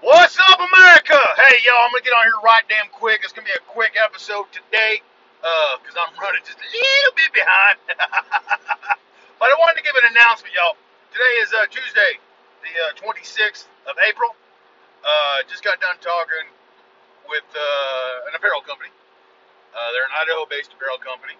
[0.00, 1.20] What's up, America?
[1.36, 3.20] Hey, y'all, I'm gonna get on here right damn quick.
[3.20, 5.04] It's gonna be a quick episode today,
[5.44, 7.76] uh, cause I'm running just a little bit behind.
[9.36, 10.80] but I wanted to give an announcement, y'all.
[11.12, 12.16] Today is uh, Tuesday,
[12.64, 14.32] the uh, 26th of April.
[15.04, 16.48] Uh, just got done talking
[17.28, 18.88] with uh, an apparel company.
[19.76, 21.36] Uh, they're an Idaho-based apparel company.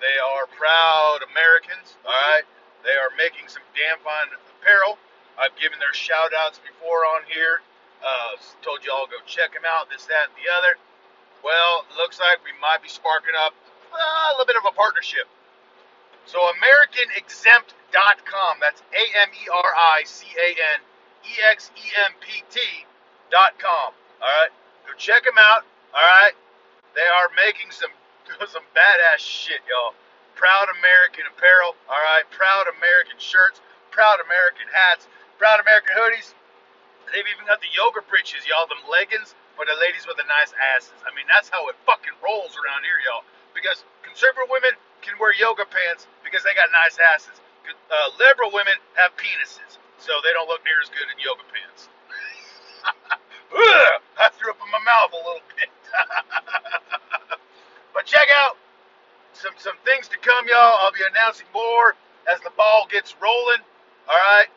[0.00, 2.00] They are proud Americans.
[2.08, 2.48] All right,
[2.88, 4.96] they are making some damn fine apparel.
[5.36, 7.60] I've given their shout outs before on here.
[8.02, 8.34] Uh,
[8.66, 10.74] told you all go check them out, this, that, and the other.
[11.46, 13.54] Well, looks like we might be sparking up
[13.94, 15.30] uh, a little bit of a partnership.
[16.26, 20.80] So, AmericanExempt.com, that's A M E R I C A N
[21.26, 23.94] E X E M P T.com.
[24.22, 24.50] All right,
[24.86, 25.64] go check them out.
[25.94, 26.32] All right,
[26.94, 27.90] they are making some
[28.54, 29.94] some badass shit, y'all.
[30.34, 31.74] Proud American apparel.
[31.90, 33.60] All right, proud American shirts,
[33.90, 36.34] proud American hats, proud American hoodies.
[37.12, 40.56] They've even got the yoga britches, y'all, them leggings for the ladies with the nice
[40.76, 40.96] asses.
[41.04, 43.22] I mean, that's how it fucking rolls around here, y'all.
[43.52, 44.72] Because conservative women
[45.04, 47.38] can wear yoga pants because they got nice asses.
[47.68, 51.92] Uh, liberal women have penises, so they don't look near as good in yoga pants.
[54.18, 55.70] I threw up in my mouth a little bit.
[57.94, 58.56] but check out
[59.32, 60.80] some some things to come, y'all.
[60.80, 61.94] I'll be announcing more
[62.32, 63.62] as the ball gets rolling.
[64.08, 64.48] All right.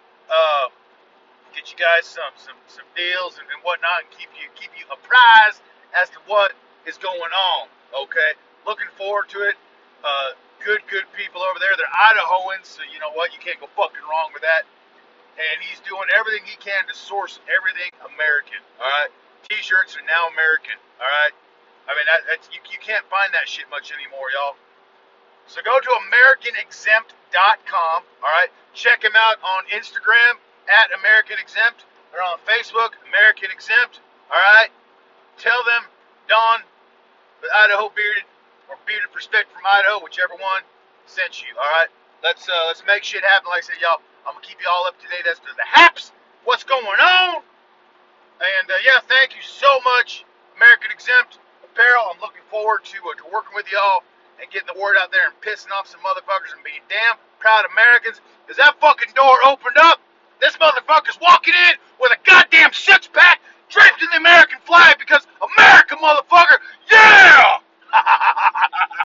[1.76, 5.59] You guys some some some deals and, and whatnot, and keep you keep you apprised
[5.92, 6.56] as to what
[6.88, 7.68] is going on.
[7.92, 8.31] Okay,
[8.64, 9.59] looking forward to it.
[10.00, 11.76] Uh, good good people over there.
[11.76, 13.36] They're Idahoans, so you know what?
[13.36, 14.64] You can't go fucking wrong with that.
[15.36, 18.64] And he's doing everything he can to source everything American.
[18.80, 19.12] All right,
[19.52, 20.80] T-shirts are now American.
[21.03, 21.36] All right.
[21.92, 24.56] I mean, that, that's you, you can't find that shit much anymore, y'all.
[25.52, 28.00] So go to AmericanExempt.com.
[28.23, 31.86] All right, check him out on Instagram at American Exempt.
[32.12, 34.00] They're on Facebook, American Exempt.
[34.32, 34.70] All right.
[35.38, 35.84] Tell them
[36.30, 36.64] Don,
[37.44, 38.24] the Idaho bearded
[38.70, 40.64] or bearded perspective from Idaho, whichever one,
[41.06, 41.52] sent you.
[41.59, 41.92] All right.
[42.24, 43.52] Let's uh, let's make shit happen.
[43.52, 45.68] Like I said, y'all, I'm gonna keep you all up to date as to the
[45.68, 46.12] haps,
[46.46, 47.44] what's going on,
[48.42, 50.25] and uh, yeah, thank you so much,
[50.58, 52.09] American Exempt Apparel.
[52.09, 54.02] I'm looking forward to uh, to working with y'all
[54.42, 57.64] and getting the word out there and pissing off some motherfuckers and being damn proud
[57.72, 58.20] Americans.
[58.48, 60.02] Cause that fucking door opened up
[60.41, 64.44] this motherfucker's walking in with a goddamn six pack, draped in the American.